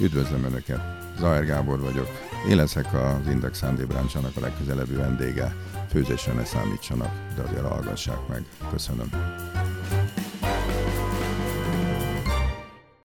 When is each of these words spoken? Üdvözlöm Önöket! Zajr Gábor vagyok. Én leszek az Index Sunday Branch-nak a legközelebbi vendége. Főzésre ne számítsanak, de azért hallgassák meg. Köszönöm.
Üdvözlöm 0.00 0.44
Önöket! 0.44 0.80
Zajr 1.18 1.44
Gábor 1.44 1.80
vagyok. 1.80 2.08
Én 2.48 2.56
leszek 2.56 2.94
az 2.94 3.26
Index 3.30 3.58
Sunday 3.58 3.84
Branch-nak 3.84 4.36
a 4.36 4.40
legközelebbi 4.40 4.94
vendége. 4.94 5.54
Főzésre 5.90 6.32
ne 6.32 6.44
számítsanak, 6.44 7.10
de 7.36 7.42
azért 7.42 7.66
hallgassák 7.66 8.28
meg. 8.28 8.44
Köszönöm. 8.70 9.10